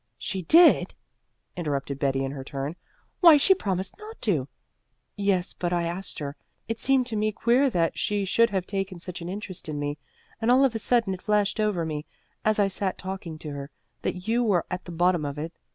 [0.17, 0.95] "She did!"
[1.55, 2.75] interrupted Betty in her turn.
[3.19, 4.47] "Why, she promised not to."
[5.15, 6.35] "Yes, but I asked her.
[6.67, 9.99] It seemed to me queer that she should have taken such an interest in me,
[10.41, 12.07] and all of a sudden it flashed over me,
[12.43, 13.69] as I sat talking to her,
[14.01, 15.53] that you were at the bottom of it.